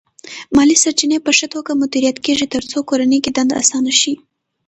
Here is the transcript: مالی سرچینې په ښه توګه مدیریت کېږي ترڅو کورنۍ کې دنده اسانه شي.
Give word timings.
مالی 0.55 0.75
سرچینې 0.83 1.17
په 1.25 1.31
ښه 1.37 1.47
توګه 1.53 1.71
مدیریت 1.81 2.17
کېږي 2.25 2.47
ترڅو 2.55 2.79
کورنۍ 2.89 3.19
کې 3.23 3.31
دنده 3.37 3.55
اسانه 3.61 3.93
شي. 4.01 4.13